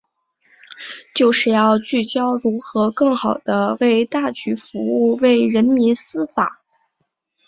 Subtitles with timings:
[1.13, 6.63] 就是要聚焦如何更好地为大局服务、为人民司法